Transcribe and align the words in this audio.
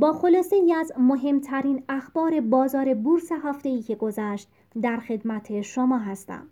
با 0.00 0.12
خلاصه 0.12 0.56
ای 0.56 0.72
از 0.72 0.92
مهمترین 0.98 1.82
اخبار 1.88 2.40
بازار 2.40 2.94
بورس 2.94 3.32
هفته 3.42 3.68
ای 3.68 3.82
که 3.82 3.94
گذشت 3.94 4.48
در 4.82 4.96
خدمت 4.96 5.60
شما 5.60 5.98
هستم. 5.98 6.46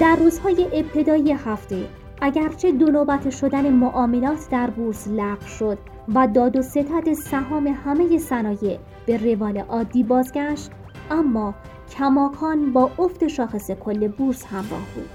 در 0.00 0.16
روزهای 0.16 0.64
ابتدایی 0.72 1.32
هفته 1.32 1.88
اگرچه 2.24 2.72
دو 2.72 2.86
نوبت 2.86 3.30
شدن 3.30 3.72
معاملات 3.72 4.48
در 4.50 4.70
بورس 4.70 5.08
لغو 5.08 5.46
شد 5.46 5.78
و 6.14 6.28
داد 6.34 6.56
و 6.56 6.62
ستد 6.62 7.12
سهام 7.12 7.66
همه 7.66 8.18
صنایع 8.18 8.78
به 9.06 9.34
روال 9.34 9.58
عادی 9.58 10.02
بازگشت 10.02 10.70
اما 11.10 11.54
کماکان 11.90 12.72
با 12.72 12.90
افت 12.98 13.26
شاخص 13.26 13.70
کل 13.70 14.08
بورس 14.08 14.44
همراه 14.44 14.86
بود. 14.94 15.10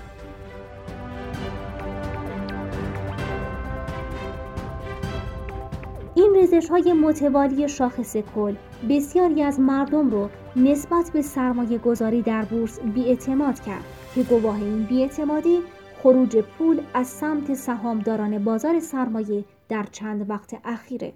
این 6.15 6.33
ریزش 6.33 6.69
های 6.69 6.93
متوالی 6.93 7.69
شاخص 7.69 8.17
کل 8.35 8.55
بسیاری 8.89 9.43
از 9.43 9.59
مردم 9.59 10.09
رو 10.09 10.29
نسبت 10.55 11.11
به 11.13 11.21
سرمایه 11.21 11.77
گذاری 11.77 12.21
در 12.21 12.45
بورس 12.45 12.79
بیاعتماد 12.79 13.59
کرد 13.59 13.83
که 14.15 14.23
گواه 14.23 14.55
این 14.55 14.83
بیاعتمادی 14.83 15.59
خروج 16.07 16.37
پول 16.37 16.81
از 16.93 17.07
سمت 17.07 17.53
سهامداران 17.53 18.43
بازار 18.43 18.79
سرمایه 18.79 19.45
در 19.69 19.83
چند 19.91 20.29
وقت 20.29 20.55
اخیره. 20.65 21.13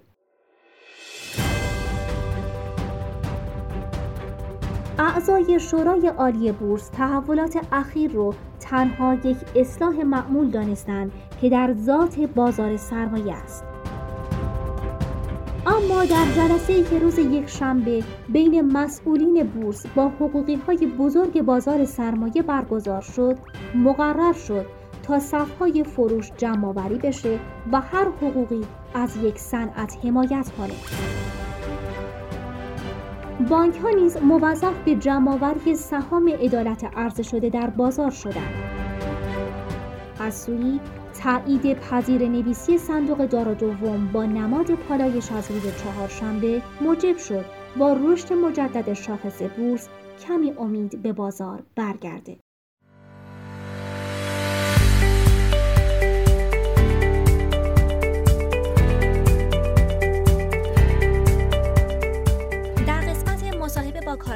اعضای 4.98 5.60
شورای 5.60 6.06
عالی 6.06 6.52
بورس 6.52 6.88
تحولات 6.88 7.66
اخیر 7.72 8.12
رو 8.12 8.34
تنها 8.60 9.14
یک 9.14 9.36
اصلاح 9.56 10.02
معمول 10.02 10.50
دانستند 10.50 11.12
که 11.40 11.50
در 11.50 11.74
ذات 11.74 12.20
بازار 12.20 12.76
سرمایه 12.76 13.34
است. 13.34 13.64
اما 15.66 16.04
در 16.04 16.26
جلسه 16.36 16.72
ای 16.72 16.82
که 16.82 16.98
روز 16.98 17.18
یک 17.18 17.48
شنبه 17.48 18.04
بین 18.28 18.60
مسئولین 18.60 19.42
بورس 19.42 19.86
با 19.86 20.08
حقوقی 20.08 20.54
های 20.54 20.86
بزرگ 20.86 21.42
بازار 21.42 21.84
سرمایه 21.84 22.42
برگزار 22.42 23.00
شد 23.00 23.36
مقرر 23.74 24.32
شد 24.32 24.81
تا 25.02 25.18
صفهای 25.18 25.84
فروش 25.84 26.32
جمع 26.36 26.68
آوری 26.68 26.98
بشه 26.98 27.38
و 27.72 27.80
هر 27.80 28.04
حقوقی 28.04 28.60
از 28.94 29.16
یک 29.16 29.38
صنعت 29.38 29.98
حمایت 30.04 30.50
کنه. 30.58 30.74
بانک 33.48 33.76
ها 33.76 33.90
نیز 33.90 34.16
موظف 34.16 34.74
به 34.84 34.94
جمعآوری 34.94 35.74
سهام 35.74 36.28
عدالت 36.28 36.84
عرضه 36.84 37.22
شده 37.22 37.48
در 37.48 37.70
بازار 37.70 38.10
شدند. 38.10 38.54
از 40.20 40.34
سوی 40.34 40.80
تایید 41.22 41.80
پذیر 41.80 42.28
نویسی 42.28 42.78
صندوق 42.78 43.26
دارا 43.26 43.54
دوم 43.54 44.08
با 44.12 44.24
نماد 44.24 44.74
پالایش 44.74 45.32
از 45.32 45.50
روز 45.50 45.76
چهارشنبه 45.76 46.62
موجب 46.80 47.16
شد 47.18 47.44
با 47.76 47.92
رشد 47.92 48.32
مجدد 48.32 48.92
شاخص 48.92 49.42
بورس 49.56 49.88
کمی 50.28 50.50
امید 50.58 51.02
به 51.02 51.12
بازار 51.12 51.62
برگرده. 51.76 52.41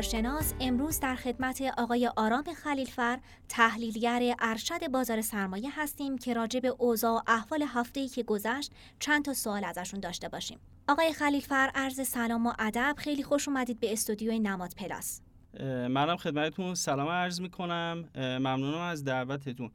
کارشناس 0.06 0.54
امروز 0.60 1.00
در 1.00 1.14
خدمت 1.14 1.62
آقای 1.78 2.10
آرام 2.16 2.44
خلیلفر 2.44 3.20
تحلیلگر 3.48 4.34
ارشد 4.38 4.90
بازار 4.90 5.20
سرمایه 5.20 5.80
هستیم 5.80 6.18
که 6.18 6.34
راجع 6.34 6.60
به 6.60 6.68
اوضاع 6.68 7.12
و 7.12 7.20
احوال 7.26 7.64
هفته‌ای 7.68 8.08
که 8.08 8.22
گذشت 8.22 8.72
چند 8.98 9.24
تا 9.24 9.34
سوال 9.34 9.64
ازشون 9.64 10.00
داشته 10.00 10.28
باشیم. 10.28 10.60
آقای 10.88 11.12
خلیلفر 11.12 11.70
عرض 11.74 12.08
سلام 12.08 12.46
و 12.46 12.52
ادب 12.58 12.94
خیلی 12.98 13.22
خوش 13.22 13.48
اومدید 13.48 13.80
به 13.80 13.92
استودیوی 13.92 14.38
نماد 14.38 14.74
پلاس. 14.76 15.20
منم 15.60 16.16
خدمتتون 16.16 16.74
سلام 16.74 17.08
عرض 17.08 17.40
می‌کنم 17.40 18.08
ممنونم 18.16 18.80
از 18.80 19.04
دعوتتون. 19.04 19.70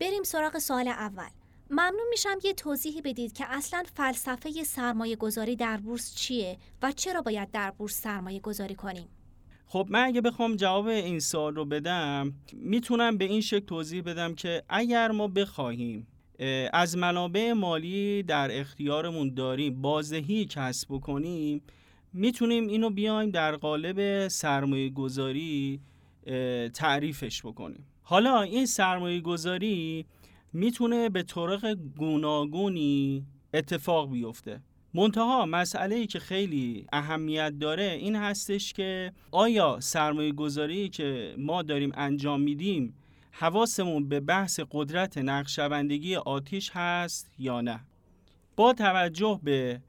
بریم 0.00 0.22
سراغ 0.22 0.58
سوال 0.58 0.88
اول. 0.88 1.28
ممنون 1.70 2.06
میشم 2.10 2.38
یه 2.44 2.52
توضیحی 2.52 3.02
بدید 3.02 3.32
که 3.32 3.44
اصلا 3.48 3.82
فلسفه 3.96 4.64
سرمایه 4.64 5.16
گذاری 5.16 5.56
در 5.56 5.76
بورس 5.76 6.14
چیه 6.14 6.58
و 6.82 6.92
چرا 6.92 7.22
باید 7.22 7.50
در 7.50 7.70
بورس 7.70 8.00
سرمایه 8.00 8.40
گذاری 8.40 8.74
کنیم؟ 8.74 9.08
خب 9.66 9.86
من 9.90 10.04
اگه 10.04 10.20
بخوام 10.20 10.56
جواب 10.56 10.86
این 10.86 11.20
سوال 11.20 11.54
رو 11.54 11.64
بدم 11.64 12.34
می‌تونم 12.52 13.18
به 13.18 13.24
این 13.24 13.40
شکل 13.40 13.66
توضیح 13.66 14.02
بدم 14.02 14.34
که 14.34 14.62
اگر 14.68 15.10
ما 15.10 15.28
بخواهیم 15.28 16.06
از 16.72 16.96
منابع 16.96 17.52
مالی 17.52 18.22
در 18.22 18.60
اختیارمون 18.60 19.34
داریم 19.34 19.82
بازدهی 19.82 20.44
کسب 20.44 20.88
بکنیم 20.90 21.62
می‌تونیم 22.12 22.66
اینو 22.66 22.90
بیایم 22.90 23.30
در 23.30 23.56
قالب 23.56 24.28
سرمایه 24.28 24.90
گذاری 24.90 25.80
تعریفش 26.74 27.42
بکنیم. 27.46 27.86
حالا 28.02 28.42
این 28.42 28.66
سرمایه 28.66 29.20
گذاری 29.20 30.06
می‌تونه 30.52 31.08
به 31.08 31.22
طرق 31.22 31.76
گوناگونی 31.96 33.26
اتفاق 33.54 34.10
بیفته. 34.10 34.60
منتها 34.94 35.46
مسئله 35.46 35.94
ای 35.94 36.06
که 36.06 36.18
خیلی 36.18 36.86
اهمیت 36.92 37.58
داره 37.58 37.84
این 37.84 38.16
هستش 38.16 38.72
که 38.72 39.12
آیا 39.30 39.80
سرمایه 39.80 40.32
گذاری 40.32 40.88
که 40.88 41.34
ما 41.38 41.62
داریم 41.62 41.92
انجام 41.94 42.40
میدیم 42.40 42.94
حواسمون 43.30 44.08
به 44.08 44.20
بحث 44.20 44.60
قدرت 44.70 45.18
نقشبندگی 45.18 46.16
آتیش 46.16 46.70
هست 46.74 47.30
یا 47.38 47.60
نه؟ 47.60 47.80
با 48.56 48.72
توجه 48.72 49.40
به 49.42 49.80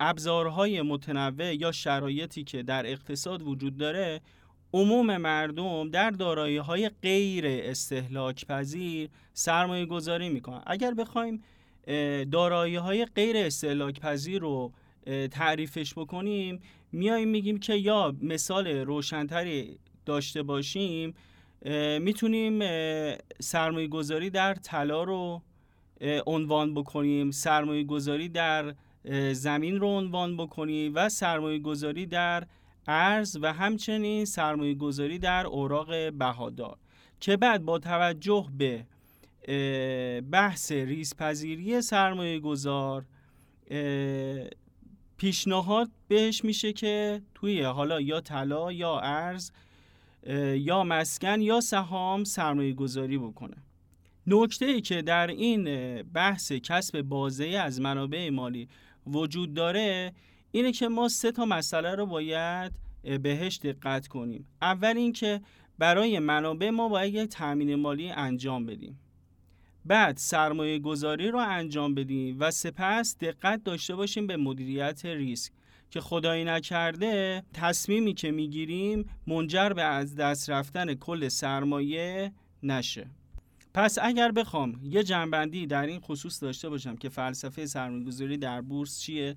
ابزارهای 0.00 0.82
متنوع 0.82 1.54
یا 1.54 1.72
شرایطی 1.72 2.44
که 2.44 2.62
در 2.62 2.86
اقتصاد 2.86 3.42
وجود 3.42 3.76
داره 3.76 4.20
عموم 4.72 5.16
مردم 5.16 5.90
در 5.90 6.10
دارایی 6.10 6.56
های 6.56 6.90
غیر 7.02 7.44
استهلاک 7.46 8.46
پذیر 8.46 9.10
سرمایه 9.32 9.86
گذاری 9.86 10.28
می‌کنن. 10.28 10.62
اگر 10.66 10.94
بخوایم 10.94 11.42
دارایی 12.32 12.76
های 12.76 13.04
غیر 13.04 13.36
استهلاک 13.36 14.00
پذیر 14.00 14.40
رو 14.40 14.72
تعریفش 15.30 15.94
بکنیم. 15.94 16.60
میایم 16.92 17.28
میگیم 17.28 17.58
که 17.58 17.74
یا 17.74 18.16
مثال 18.22 18.66
روشنتری 18.66 19.78
داشته 20.06 20.42
باشیم 20.42 21.14
می‌تونیم 22.00 22.60
سرمایه 23.40 23.88
گذاری 23.88 24.30
در 24.30 24.54
طلا 24.54 25.04
رو 25.04 25.42
عنوان 26.26 26.74
بکنیم 26.74 27.30
سرمایه 27.30 27.84
گذاری 27.84 28.28
در 28.28 28.74
زمین 29.32 29.80
رو 29.80 29.88
عنوان 29.88 30.36
بکنیم 30.36 30.92
و 30.94 31.08
سرمایه 31.08 31.58
گذاری 31.58 32.06
در 32.06 32.46
ارز 32.88 33.38
و 33.42 33.52
همچنین 33.52 34.24
سرمایه 34.24 34.74
گذاری 34.74 35.18
در 35.18 35.46
اوراق 35.46 36.12
بهادار. 36.12 36.76
که 37.20 37.36
بعد 37.36 37.64
با 37.64 37.78
توجه 37.78 38.46
به 38.58 38.86
بحث 40.30 40.72
ریزپذیری 40.72 41.82
سرمایه 41.82 42.40
گذار 42.40 43.04
پیشنهاد 45.16 45.90
بهش 46.08 46.44
میشه 46.44 46.72
که 46.72 47.22
توی 47.34 47.62
حالا 47.62 48.00
یا 48.00 48.20
طلا 48.20 48.72
یا 48.72 49.00
ارز 49.00 49.50
یا 50.54 50.84
مسکن 50.84 51.40
یا 51.40 51.60
سهام 51.60 52.24
سرمایه 52.24 52.72
گذاری 52.72 53.18
بکنه. 53.18 53.56
نکته 54.26 54.64
ای 54.66 54.80
که 54.80 55.02
در 55.02 55.26
این 55.26 56.02
بحث 56.02 56.52
کسب 56.52 57.02
بازه 57.02 57.46
از 57.46 57.80
منابع 57.80 58.30
مالی 58.30 58.68
وجود 59.06 59.54
داره 59.54 60.12
اینه 60.52 60.72
که 60.72 60.88
ما 60.88 61.08
سه 61.08 61.32
تا 61.32 61.44
مسئله 61.44 61.94
رو 61.94 62.06
باید 62.06 62.72
بهش 63.22 63.56
دقت 63.56 64.08
کنیم. 64.08 64.46
اول 64.62 64.96
اینکه 64.96 65.40
برای 65.78 66.18
منابع 66.18 66.70
ما 66.70 66.88
باید 66.88 67.14
یک 67.14 67.30
تامین 67.30 67.74
مالی 67.74 68.10
انجام 68.10 68.66
بدیم. 68.66 68.98
بعد 69.86 70.16
سرمایه 70.16 70.78
گذاری 70.78 71.28
رو 71.28 71.38
انجام 71.38 71.94
بدیم 71.94 72.36
و 72.40 72.50
سپس 72.50 73.16
دقت 73.18 73.64
داشته 73.64 73.94
باشیم 73.94 74.26
به 74.26 74.36
مدیریت 74.36 75.06
ریسک. 75.06 75.52
که 75.90 76.00
خدایی 76.00 76.44
نکرده 76.44 77.42
تصمیمی 77.52 78.14
که 78.14 78.30
می‌گیریم 78.30 79.10
منجر 79.26 79.68
به 79.68 79.82
از 79.82 80.16
دست 80.16 80.50
رفتن 80.50 80.94
کل 80.94 81.28
سرمایه 81.28 82.32
نشه. 82.62 83.06
پس 83.74 83.98
اگر 84.02 84.32
بخوام 84.32 84.80
یه 84.82 85.02
جنبندی 85.02 85.66
در 85.66 85.86
این 85.86 86.00
خصوص 86.00 86.42
داشته 86.42 86.68
باشم 86.68 86.96
که 86.96 87.08
فلسفه 87.08 87.66
سرمایه‌گذاری 87.66 88.36
در 88.36 88.60
بورس 88.60 89.00
چیه 89.00 89.36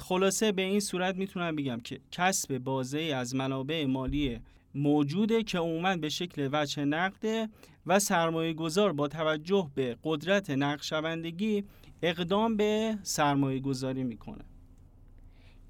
خلاصه 0.00 0.52
به 0.52 0.62
این 0.62 0.80
صورت 0.80 1.16
می‌تونم 1.16 1.56
بگم 1.56 1.80
که 1.80 2.00
کسب 2.10 2.58
بازه 2.58 3.00
از 3.00 3.34
منابع 3.34 3.86
مالی 3.86 4.40
موجوده 4.74 5.42
که 5.42 5.58
عموما 5.58 5.96
به 5.96 6.08
شکل 6.08 6.48
وجه 6.52 6.84
نقده 6.84 7.48
و 7.86 7.98
سرمایه 7.98 8.52
گذار 8.52 8.92
با 8.92 9.08
توجه 9.08 9.70
به 9.74 9.96
قدرت 10.04 10.50
نقشبندگی 10.50 11.64
اقدام 12.02 12.56
به 12.56 12.98
سرمایه 13.02 13.60
گذاری 13.60 14.04
می‌کنه 14.04 14.44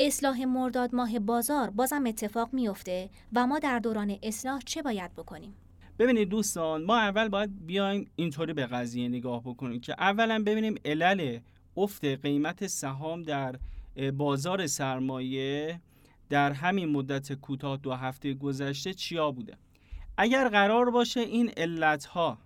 اصلاح 0.00 0.44
مرداد 0.44 0.94
ماه 0.94 1.19
بازار 1.19 1.70
بازم 1.70 2.06
اتفاق 2.06 2.49
میفته 2.52 3.11
و 3.32 3.47
ما 3.47 3.58
در 3.58 3.79
دوران 3.79 4.17
اصلاح 4.23 4.61
چه 4.64 4.82
باید 4.82 5.14
بکنیم؟ 5.14 5.55
ببینید 5.99 6.29
دوستان 6.29 6.85
ما 6.85 6.96
اول 6.96 7.29
باید 7.29 7.67
بیایم 7.67 8.11
اینطوری 8.17 8.53
به 8.53 8.67
قضیه 8.67 9.08
نگاه 9.08 9.43
بکنیم 9.43 9.81
که 9.81 9.94
اولا 9.99 10.43
ببینیم 10.46 10.75
علل 10.85 11.38
افت 11.76 12.05
قیمت 12.05 12.67
سهام 12.67 13.23
در 13.23 13.56
بازار 14.17 14.67
سرمایه 14.67 15.81
در 16.31 16.53
همین 16.53 16.88
مدت 16.88 17.32
کوتاه 17.32 17.77
دو 17.77 17.93
هفته 17.93 18.35
گذشته 18.35 18.94
چیا 18.94 19.31
بوده؟ 19.31 19.56
اگر 20.17 20.49
قرار 20.49 20.91
باشه 20.91 21.21
این 21.21 21.50
علت 21.56 22.05
ها 22.05 22.38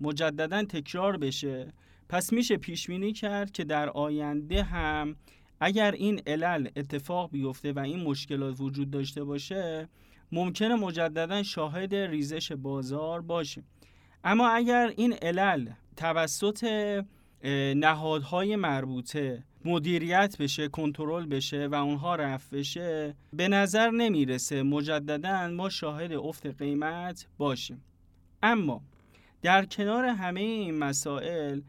مجددا 0.00 0.64
تکرار 0.64 1.16
بشه 1.16 1.72
پس 2.08 2.32
میشه 2.32 2.56
پیش 2.56 2.86
بینی 2.86 3.12
کرد 3.12 3.50
که 3.52 3.64
در 3.64 3.88
آینده 3.88 4.62
هم 4.62 5.16
اگر 5.60 5.92
این 5.92 6.20
علل 6.26 6.68
اتفاق 6.76 7.30
بیفته 7.30 7.72
و 7.72 7.78
این 7.78 8.02
مشکلات 8.02 8.60
وجود 8.60 8.90
داشته 8.90 9.24
باشه 9.24 9.88
ممکنه 10.32 10.74
مجددا 10.74 11.42
شاهد 11.42 11.94
ریزش 11.94 12.52
بازار 12.52 13.20
باشیم 13.20 13.64
اما 14.24 14.48
اگر 14.48 14.92
این 14.96 15.12
علل 15.12 15.70
توسط 15.96 16.66
نهادهای 17.76 18.56
مربوطه 18.56 19.44
مدیریت 19.64 20.36
بشه 20.38 20.68
کنترل 20.68 21.26
بشه 21.26 21.66
و 21.66 21.74
اونها 21.74 22.16
رفت 22.16 22.50
بشه 22.50 23.14
به 23.32 23.48
نظر 23.48 23.90
نمی‌رسه 23.90 24.62
مجددا 24.62 25.48
ما 25.48 25.68
شاهد 25.68 26.12
افت 26.12 26.46
قیمت 26.46 27.26
باشیم. 27.38 27.84
اما 28.42 28.82
در 29.42 29.64
کنار 29.64 30.04
همه 30.04 30.40
این 30.40 30.78
مسائل 30.78 31.60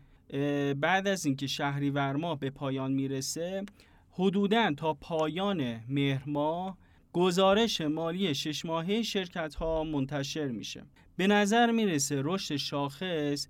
بعد 0.74 1.08
از 1.08 1.26
اینکه 1.26 1.48
شهریور 1.48 2.16
ماه 2.16 2.40
به 2.40 2.50
پایان 2.50 2.92
می‌رسه 2.92 3.64
حدودا 4.12 4.74
تا 4.78 4.94
پایان 4.94 5.80
مهر 5.90 6.24
ماه 6.30 6.78
گزارش 7.14 7.82
مالی 7.82 8.36
شش 8.36 8.66
ماهه 8.66 9.02
شرکت 9.02 9.56
ها 9.56 9.84
منتشر 9.84 10.48
میشه. 10.48 10.84
به 11.18 11.28
نظر 11.28 11.72
می‌رسه 11.72 12.22
رشد 12.24 12.56
شاخص 12.56 13.48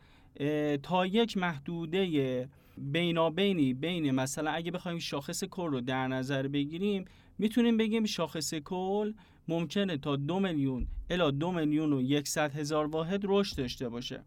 تا 0.84 1.06
یک 1.06 1.38
محدوده 1.38 2.50
بینابینی 2.80 3.74
بین 3.74 4.12
مثلا 4.12 4.52
اگه 4.52 4.72
بخوایم 4.72 5.00
شاخص 5.00 5.44
کل 5.44 5.72
رو 5.72 5.82
در 5.82 6.08
نظر 6.08 6.48
بگیریم 6.48 7.06
می‌تونیم 7.38 7.78
بگیم 7.78 8.06
شاخص 8.06 8.54
کل 8.54 9.14
ممکنه 9.48 9.98
تا 9.98 10.16
دو 10.16 10.40
میلیون 10.40 10.88
الا 11.10 11.32
دو 11.32 11.52
میلیون 11.52 11.94
و 11.94 12.02
یکصد 12.02 12.56
هزار 12.56 12.86
واحد 12.86 13.22
رشد 13.24 13.58
داشته 13.58 13.90
باشه. 13.90 14.24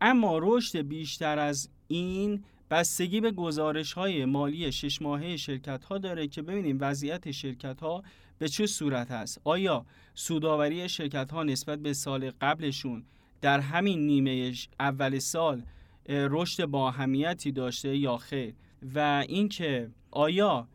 اما 0.00 0.38
رشد 0.42 0.78
بیشتر 0.78 1.38
از 1.38 1.68
این 1.88 2.44
بستگی 2.70 3.20
به 3.20 3.30
گزارش 3.30 3.92
های 3.92 4.24
مالی 4.24 4.72
شش 4.72 5.02
ماهه 5.02 5.36
شرکت 5.36 5.84
ها 5.84 5.98
داره 5.98 6.28
که 6.28 6.42
ببینیم 6.42 6.78
وضعیت 6.80 7.30
شرکت 7.30 7.80
ها 7.80 8.02
به 8.38 8.48
چه 8.48 8.66
صورت 8.66 9.10
هست. 9.10 9.40
آیا 9.44 9.86
سوداوری 10.14 10.88
شرکت 10.88 11.30
ها 11.30 11.42
نسبت 11.42 11.78
به 11.78 11.92
سال 11.92 12.30
قبلشون 12.40 13.04
در 13.40 13.60
همین 13.60 14.06
نیمه 14.06 14.52
اول 14.80 15.18
سال 15.18 15.62
رشد 16.08 16.64
با 16.64 16.88
اهمیتی 16.88 17.52
داشته 17.52 17.96
یا 17.96 18.16
خیر. 18.16 18.54
و 18.94 19.24
اینکه 19.28 19.90
آیا 20.10 20.68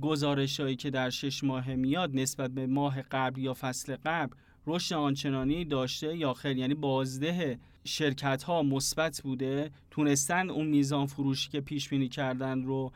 گزارش 0.00 0.60
هایی 0.60 0.76
که 0.76 0.90
در 0.90 1.10
شش 1.10 1.44
ماه 1.44 1.74
میاد 1.74 2.10
نسبت 2.14 2.50
به 2.50 2.66
ماه 2.66 3.02
قبل 3.02 3.40
یا 3.40 3.54
فصل 3.54 3.96
قبل 4.04 4.34
رشد 4.66 4.94
آنچنانی 4.94 5.64
داشته 5.64 6.16
یا 6.16 6.32
خیر؟ 6.34 6.56
یعنی 6.56 6.74
بازده 6.74 7.58
شرکت 7.84 8.42
ها 8.42 8.62
مثبت 8.62 9.20
بوده؟ 9.22 9.70
تونستن 9.90 10.50
اون 10.50 10.66
میزان 10.66 11.06
فروشی 11.06 11.50
که 11.50 11.60
پیش 11.60 11.88
بینی 11.88 12.08
کردن 12.08 12.62
رو 12.62 12.92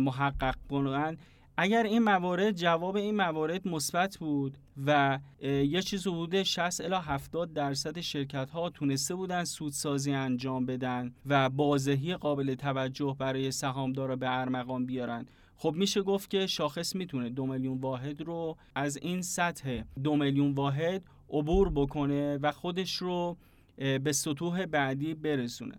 محقق 0.00 0.54
کنن؟ 0.70 1.16
اگر 1.62 1.82
این 1.82 1.98
موارد 1.98 2.52
جواب 2.52 2.96
این 2.96 3.16
موارد 3.16 3.68
مثبت 3.68 4.18
بود 4.18 4.58
و 4.86 5.18
یه 5.42 5.82
چیز 5.82 6.06
حدود 6.06 6.42
60 6.42 6.80
الی 6.80 6.94
70 6.94 7.52
درصد 7.52 8.00
شرکت 8.00 8.50
ها 8.50 8.70
تونسته 8.70 9.14
بودن 9.14 9.44
سودسازی 9.44 10.12
انجام 10.12 10.66
بدن 10.66 11.14
و 11.26 11.50
بازهی 11.50 12.14
قابل 12.14 12.54
توجه 12.54 13.16
برای 13.18 13.50
سهامدارا 13.50 14.16
به 14.16 14.38
ارمغان 14.38 14.86
بیارن. 14.86 15.26
خب 15.56 15.74
میشه 15.76 16.02
گفت 16.02 16.30
که 16.30 16.46
شاخص 16.46 16.96
می‌تونه 16.96 17.30
دو 17.30 17.46
میلیون 17.46 17.78
واحد 17.78 18.22
رو 18.22 18.56
از 18.74 18.96
این 18.96 19.22
سطح 19.22 19.82
دو 20.04 20.16
میلیون 20.16 20.52
واحد 20.52 21.02
عبور 21.30 21.70
بکنه 21.70 22.38
و 22.42 22.52
خودش 22.52 22.96
رو 22.96 23.36
به 23.76 24.12
سطوح 24.12 24.66
بعدی 24.66 25.14
برسونه. 25.14 25.74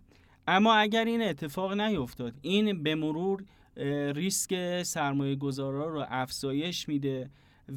اما 0.46 0.74
اگر 0.74 1.04
این 1.04 1.22
اتفاق 1.22 1.72
نیفتاد 1.72 2.34
این 2.42 2.82
به 2.82 2.94
مرور 2.94 3.44
ریسک 4.14 4.82
سرمایه 4.82 5.36
گذارا 5.36 5.88
رو 5.88 6.04
افزایش 6.08 6.88
میده 6.88 7.30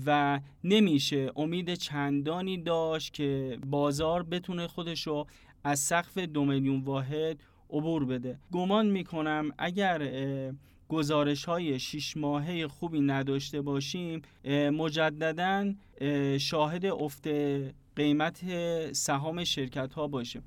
و 0.05 0.39
نمیشه 0.63 1.31
امید 1.35 1.73
چندانی 1.73 2.57
داشت 2.57 3.13
که 3.13 3.59
بازار 3.65 4.23
بتونه 4.23 4.67
خودش 4.67 5.07
رو 5.07 5.27
از 5.63 5.79
سقف 5.79 6.17
دو 6.17 6.45
میلیون 6.45 6.81
واحد 6.81 7.39
عبور 7.69 8.05
بده 8.05 8.39
گمان 8.51 8.85
می‌کنم 8.85 9.51
اگر 9.57 10.11
گزارش 10.89 11.45
های 11.45 11.79
شیش 11.79 12.17
ماهه 12.17 12.67
خوبی 12.67 13.01
نداشته 13.01 13.61
باشیم 13.61 14.21
مجددا 14.73 15.73
شاهد 16.39 16.85
افت 16.85 17.27
قیمت 17.95 18.43
سهام 18.91 19.43
شرکت 19.43 19.93
ها 19.93 20.07
باشیم 20.07 20.43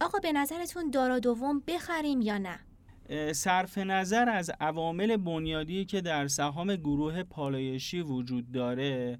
آقا 0.00 0.18
به 0.18 0.32
نظرتون 0.32 0.90
دارا 0.90 1.18
دوم 1.18 1.62
بخریم 1.66 2.20
یا 2.22 2.38
نه؟ 2.38 2.58
صرف 3.32 3.78
نظر 3.78 4.28
از 4.28 4.50
عوامل 4.60 5.16
بنیادی 5.16 5.84
که 5.84 6.00
در 6.00 6.28
سهام 6.28 6.76
گروه 6.76 7.22
پالایشی 7.22 8.00
وجود 8.00 8.52
داره 8.52 9.18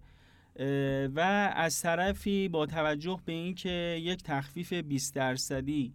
و 1.15 1.21
از 1.57 1.83
طرفی 1.83 2.49
با 2.49 2.67
توجه 2.67 3.21
به 3.25 3.33
اینکه 3.33 4.01
یک 4.03 4.23
تخفیف 4.23 4.73
20 4.73 5.15
درصدی 5.15 5.93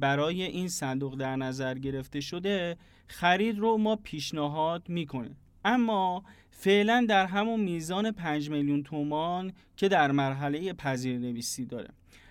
برای 0.00 0.42
این 0.42 0.68
صندوق 0.68 1.16
در 1.16 1.36
نظر 1.36 1.74
گرفته 1.74 2.20
شده 2.20 2.76
خرید 3.06 3.58
رو 3.58 3.76
ما 3.76 3.96
پیشنهاد 3.96 4.88
می‌کنیم. 4.88 5.36
اما 5.64 6.24
فعلا 6.50 7.06
در 7.08 7.26
همون 7.26 7.60
میزان 7.60 8.12
5 8.12 8.50
میلیون 8.50 8.82
تومان 8.82 9.52
که 9.76 9.88
در 9.88 10.10
مرحله 10.10 10.72
پذیرنویسی 10.72 11.66
داره. 11.66 11.88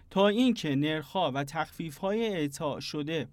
تا 0.10 0.28
اینکه 0.28 0.76
نرخ‌ها 0.76 1.32
و 1.36 1.44
تخفیف‌های 1.44 2.28
اعطا 2.28 2.80
شده 2.80 3.28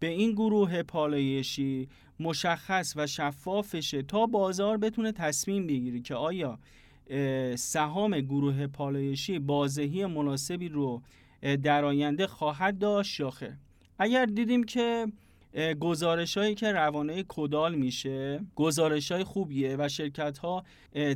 به 0.00 0.06
این 0.06 0.32
گروه 0.32 0.82
پالایشی 0.82 1.88
مشخص 2.20 2.94
و 2.96 3.06
شفافشه 3.06 4.02
تا 4.02 4.26
بازار 4.26 4.76
بتونه 4.76 5.12
تصمیم 5.12 5.66
بگیره 5.66 6.00
که 6.00 6.14
آیا 6.14 6.58
سهام 7.56 8.20
گروه 8.20 8.66
پالایشی 8.66 9.38
بازهی 9.38 10.06
مناسبی 10.06 10.68
رو 10.68 11.02
در 11.62 11.84
آینده 11.84 12.26
خواهد 12.26 12.78
داشت 12.78 13.20
یا 13.20 13.30
خیر. 13.30 13.56
اگر 13.98 14.26
دیدیم 14.26 14.64
که 14.64 15.06
گزارش 15.80 16.38
هایی 16.38 16.54
که 16.54 16.72
روانه 16.72 17.24
کدال 17.28 17.74
میشه 17.74 18.40
گزارش 18.54 19.12
های 19.12 19.24
خوبیه 19.24 19.76
و 19.78 19.88
شرکت 19.88 20.38
ها 20.38 20.64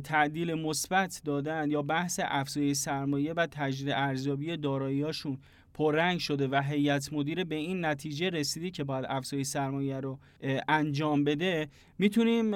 تعدیل 0.03 0.53
مثبت 0.53 1.21
دادن 1.25 1.71
یا 1.71 1.81
بحث 1.81 2.19
افزایش 2.23 2.77
سرمایه 2.77 3.33
و 3.33 3.47
تجدید 3.51 3.89
ارزیابی 3.89 4.57
داراییاشون 4.57 5.37
پررنگ 5.73 6.19
شده 6.19 6.47
و 6.47 6.61
هیئت 6.61 7.13
مدیره 7.13 7.43
به 7.43 7.55
این 7.55 7.85
نتیجه 7.85 8.29
رسیدی 8.29 8.71
که 8.71 8.83
باید 8.83 9.05
افزایش 9.09 9.47
سرمایه 9.47 9.99
رو 9.99 10.19
انجام 10.67 11.23
بده. 11.23 11.67
می‌تونیم 11.97 12.51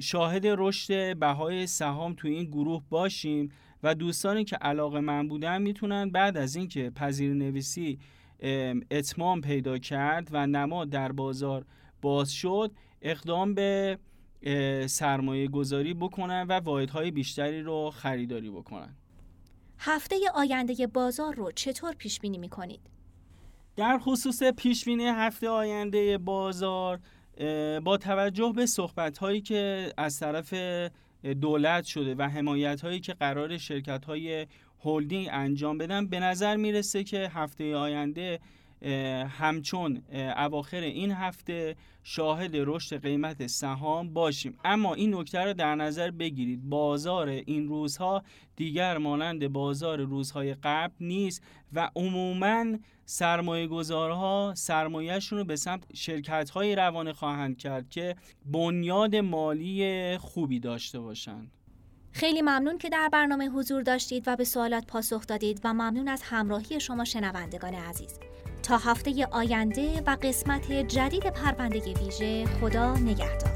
شاهد 0.00 0.46
رشد 0.46 1.18
بهای 1.18 1.66
سهام 1.66 2.14
توی 2.14 2.34
این 2.34 2.44
گروه 2.44 2.82
باشیم 2.90 3.48
و 3.82 3.94
دوستانی 3.94 4.44
که 4.44 4.56
علاقه 4.56 5.00
من 5.00 5.28
بودن 5.28 5.62
می‌تونن 5.62 6.10
بعد 6.10 6.36
از 6.36 6.56
اینکه 6.56 6.90
پذیر 6.90 7.34
نویسی 7.34 7.98
اتمام 8.90 9.40
پیدا 9.40 9.78
کرد 9.78 10.28
و 10.32 10.46
نماد 10.46 10.90
در 10.90 11.12
بازار 11.12 11.64
باز 12.02 12.32
شد 12.32 12.72
اقدام 13.02 13.54
به 13.54 13.98
سرمایه 14.86 15.48
گذاری 15.48 15.94
بکنن 15.94 16.46
و 16.48 16.52
واحدهای 16.52 17.10
بیشتری 17.10 17.62
رو 17.62 17.90
خریداری 17.90 18.50
بکنن. 18.50 18.94
هفته 19.78 20.16
آینده 20.34 20.86
بازار 20.86 21.34
رو 21.34 21.52
چطور 21.52 21.92
پیش 21.92 22.20
بینی 22.20 22.38
می 22.38 22.48
کنید؟ 22.48 22.80
در 23.76 23.98
خصوص 23.98 24.42
پیش 24.42 24.84
بینی 24.84 25.04
هفته 25.04 25.48
آینده 25.48 26.18
بازار 26.18 27.00
با 27.84 27.96
توجه 27.96 28.52
به 28.56 28.66
صحبت 28.66 29.18
هایی 29.18 29.40
که 29.40 29.92
از 29.96 30.20
طرف 30.20 30.54
دولت 31.40 31.84
شده 31.84 32.14
و 32.14 32.22
حمایت 32.22 32.80
هایی 32.80 33.00
که 33.00 33.14
قرار 33.14 33.58
شرکت 33.58 34.04
های 34.04 34.46
هلدینگ 34.84 35.28
انجام 35.32 35.78
بدن 35.78 36.06
به 36.06 36.20
نظر 36.20 36.56
می‌رسه 36.56 37.04
که 37.04 37.30
هفته 37.34 37.76
آینده 37.76 38.40
همچون 39.28 40.02
اواخر 40.36 40.80
این 40.80 41.12
هفته 41.12 41.76
شاهد 42.02 42.50
رشد 42.54 43.02
قیمت 43.02 43.46
سهام 43.46 44.14
باشیم. 44.14 44.58
اما 44.64 44.94
این 44.94 45.14
نکته 45.14 45.38
رو 45.38 45.52
در 45.52 45.74
نظر 45.74 46.10
بگیرید. 46.10 46.68
بازار 46.68 47.28
این 47.28 47.68
روزها 47.68 48.22
دیگر 48.56 48.98
مانند 48.98 49.48
بازار 49.48 50.00
روزهای 50.00 50.54
قبل 50.54 50.94
نیست 51.00 51.42
و 51.72 51.90
عموما 51.96 52.64
سرمایه 53.04 53.66
گذارها 53.66 54.52
سرمایهشون 54.56 55.38
رو 55.38 55.44
به 55.44 55.56
سمت 55.56 55.84
شرکت 55.94 56.50
های 56.50 56.74
روانه 56.74 57.12
خواهند 57.12 57.58
کرد 57.58 57.88
که 57.88 58.16
بنیاد 58.44 59.16
مالی 59.16 60.18
خوبی 60.18 60.60
داشته 60.60 61.00
باشند. 61.00 61.50
خیلی 62.12 62.42
ممنون 62.42 62.78
که 62.78 62.88
در 62.88 63.08
برنامه 63.12 63.48
حضور 63.48 63.82
داشتید 63.82 64.24
و 64.26 64.36
به 64.36 64.44
سوالات 64.44 64.86
پاسخ 64.86 65.26
دادید 65.26 65.60
و 65.64 65.74
ممنون 65.74 66.08
از 66.08 66.22
همراهی 66.22 66.80
شما 66.80 67.04
شنوندگان 67.04 67.74
عزیز. 67.74 68.18
تا 68.66 68.78
هفته 68.78 69.26
آینده 69.26 70.02
و 70.06 70.16
قسمت 70.22 70.72
جدید 70.72 71.30
پرونده 71.30 71.80
ویژه 71.80 72.46
خدا 72.46 72.96
نگهدار. 72.96 73.55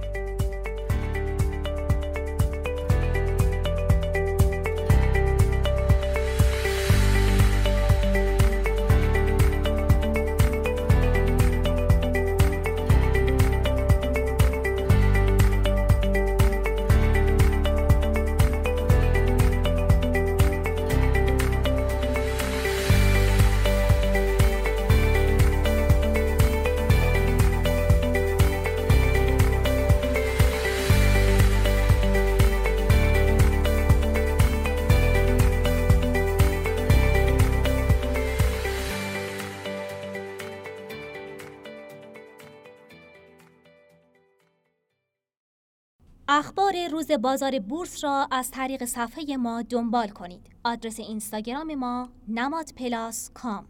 اخبار 46.33 46.89
روز 46.91 47.13
بازار 47.13 47.59
بورس 47.59 48.05
را 48.05 48.29
از 48.31 48.51
طریق 48.51 48.85
صفحه 48.85 49.37
ما 49.37 49.63
دنبال 49.63 50.09
کنید. 50.09 50.51
آدرس 50.65 51.01
اینستاگرام 51.01 51.75
ما 51.75 52.09
نماد 52.29 52.73
plus 52.77 53.31
com 53.35 53.69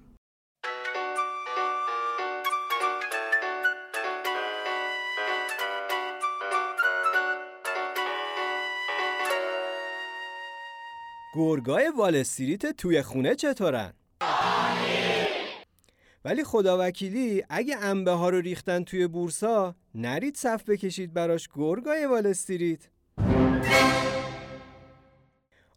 گرگای 11.34 11.92
وال 11.96 12.16
استریت 12.16 12.66
توی 12.66 13.02
خونه 13.02 13.34
چطورن؟ 13.34 13.92
ولی 16.24 16.44
خداوکیلی 16.44 17.44
اگه 17.48 17.76
انبه 17.76 18.10
ها 18.10 18.28
رو 18.28 18.40
ریختن 18.40 18.84
توی 18.84 19.06
بورسا 19.06 19.74
نرید 19.94 20.36
صف 20.36 20.64
بکشید 20.64 21.12
براش 21.12 21.48
گرگای 21.54 22.06
وال 22.06 22.26
استریت. 22.26 22.88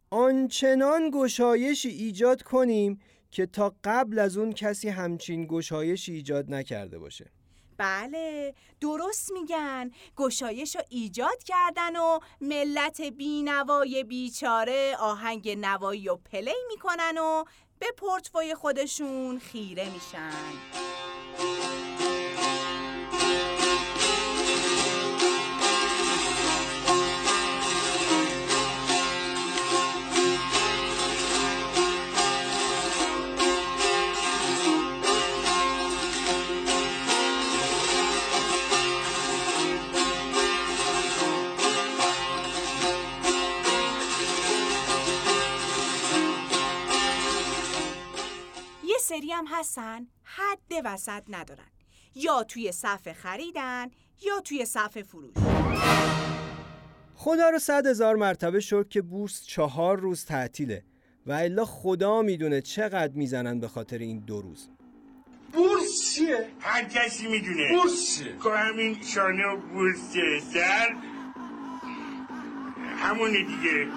آنچنان 0.10 1.12
گشایشی 1.14 1.90
ایجاد 1.90 2.42
کنیم 2.42 3.00
که 3.32 3.46
تا 3.46 3.76
قبل 3.84 4.20
از 4.20 4.38
اون 4.38 4.54
کسی 4.54 4.90
همچین 4.90 5.48
گشایشی 5.50 6.14
ایجاد 6.14 6.54
نکرده 6.54 7.00
باشه. 7.00 7.32
بله 7.78 8.54
درست 8.82 9.32
میگن. 9.32 9.92
گشایش 10.18 10.76
رو 10.76 10.82
ایجاد 10.90 11.44
کردن 11.44 11.96
و 11.96 12.20
ملت 12.42 13.02
بینوای 13.02 14.04
بیچاره 14.04 14.96
آهنگ 15.00 15.50
نوایی 15.58 16.10
و 16.10 16.16
پلی 16.16 16.56
می‌کنن 16.68 17.18
و 17.18 17.44
به 17.80 17.86
پورتفوی 17.98 18.56
خودشون 18.56 19.39
خیره 19.39 19.89
میشن. 19.89 20.83
سری 49.03 49.31
هم 49.31 49.45
هستن 49.48 50.07
حد 50.24 50.81
وسط 50.86 51.24
ندارن. 51.29 51.67
یا 52.15 52.43
توی 52.43 52.72
صف 52.72 53.12
خریدن 53.12 53.91
یا 54.25 54.39
توی 54.39 54.65
صف 54.65 55.01
فروش. 55.01 55.33
خدا 57.15 57.50
رو 57.50 57.60
صد 57.60 57.86
هزار 57.86 58.15
مرتبه 58.15 58.60
شد 58.60 58.88
که 58.89 59.01
بورس 59.01 59.45
چهار 59.45 60.00
روز 60.00 60.25
تعطیله 60.25 60.83
و 61.25 61.31
الا 61.31 61.65
خدا 61.65 62.22
می‌دونه 62.22 62.62
چقدر 62.62 63.13
می‌زنن 63.13 63.60
به 63.60 63.67
خاطر 63.67 63.98
این 63.98 64.19
دو 64.19 64.41
روز. 64.41 64.69
بورس 65.53 66.13
چیه؟ 66.13 66.48
هر 66.60 66.83
کسی 66.83 67.27
می‌دونه. 67.27 67.69
بورس 67.72 68.17
چیه؟ 68.17 68.38
که 68.43 68.50
همین 68.50 69.01
شانه 69.03 69.45
و 69.45 69.57
بورس 69.57 70.13
سر؟ 70.53 70.95
همونه 72.98 73.38
دیگه. 73.38 73.88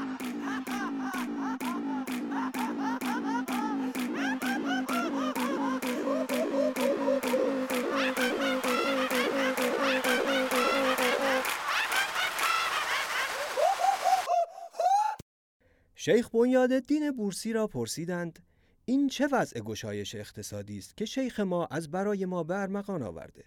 شیخ 16.07 16.29
بنیادالدین 16.29 17.11
بورسی 17.11 17.53
را 17.53 17.67
پرسیدند 17.67 18.39
این 18.85 19.09
چه 19.09 19.29
وضع 19.33 19.61
گشایش 19.61 20.15
اقتصادی 20.15 20.79
است 20.79 20.97
که 20.97 21.05
شیخ 21.05 21.41
ما 21.41 21.67
از 21.67 21.91
برای 21.91 22.27
ما 22.27 22.43
به 22.43 22.61
ارمغان 22.61 23.03
آورده؟ 23.03 23.45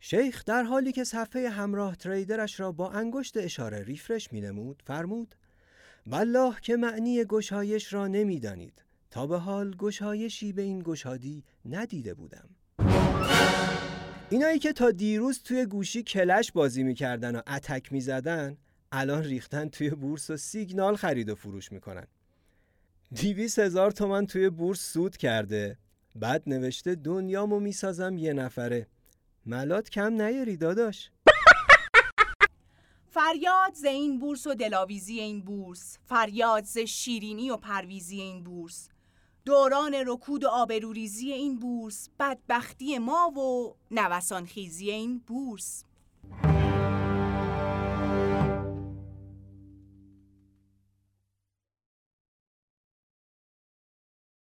شیخ 0.00 0.44
در 0.44 0.62
حالی 0.62 0.92
که 0.92 1.04
صفحه 1.04 1.48
همراه 1.48 1.96
تریدرش 1.96 2.60
را 2.60 2.72
با 2.72 2.90
انگشت 2.90 3.36
اشاره 3.36 3.82
ریفرش 3.82 4.32
می 4.32 4.40
نمود 4.40 4.82
فرمود 4.86 5.34
والله 6.06 6.60
که 6.60 6.76
معنی 6.76 7.24
گشایش 7.24 7.92
را 7.92 8.06
نمی‌دانید. 8.06 8.84
تا 9.10 9.26
به 9.26 9.38
حال 9.38 9.76
گشایشی 9.76 10.52
به 10.52 10.62
این 10.62 10.82
گشادی 10.82 11.44
ندیده 11.64 12.14
بودم. 12.14 12.48
اینایی 14.30 14.58
که 14.58 14.72
تا 14.72 14.90
دیروز 14.90 15.42
توی 15.42 15.66
گوشی 15.66 16.02
کلش 16.02 16.52
بازی 16.52 16.82
می‌کردن 16.82 17.36
و 17.36 17.40
اتک 17.46 17.92
می‌زدن 17.92 18.56
الان 18.92 19.24
ریختن 19.24 19.68
توی 19.68 19.90
بورس 19.90 20.30
و 20.30 20.36
سیگنال 20.36 20.96
خرید 20.96 21.28
و 21.28 21.34
فروش 21.34 21.72
می‌کنن. 21.72 22.06
دیویس 23.12 23.58
هزار 23.58 23.90
تومن 23.90 24.26
توی 24.26 24.50
بورس 24.50 24.92
سود 24.92 25.16
کرده. 25.16 25.78
بعد 26.14 26.42
نوشته 26.46 26.94
دنیامو 26.94 27.60
می‌سازم 27.60 28.18
یه 28.18 28.32
نفره. 28.32 28.86
ملات 29.46 29.90
کم 29.90 30.22
نیاری 30.22 30.56
داداش. 30.56 31.10
فریاد 33.10 33.74
ز 33.74 33.84
این 33.84 34.18
بورس 34.18 34.46
و 34.46 34.54
دلاویزی 34.54 35.20
این 35.20 35.40
بورس. 35.40 35.98
فریاد 36.04 36.64
ز 36.64 36.78
شیرینی 36.78 37.50
و 37.50 37.56
پرویزی 37.56 38.20
این 38.20 38.44
بورس. 38.44 38.88
دوران 39.44 39.94
رکود 40.06 40.44
و 40.44 40.48
آبروریزی 40.48 41.32
این 41.32 41.58
بورس. 41.58 42.08
بدبختی 42.20 42.98
ما 42.98 43.30
و 43.30 43.74
نوسان 43.90 44.46
خیزی 44.46 44.90
این 44.90 45.18
بورس. 45.18 45.84